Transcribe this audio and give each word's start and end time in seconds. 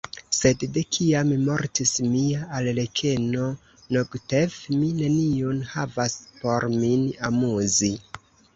Sed 0.35 0.63
de 0.77 0.81
kiam 0.95 1.33
mortis 1.49 1.91
mia 2.13 2.47
arlekeno 2.61 3.51
Nogtev, 3.97 4.57
mi 4.79 4.91
neniun 5.03 5.63
havas 5.75 6.19
por 6.41 6.69
min 6.81 7.09
amuzi. 7.31 7.95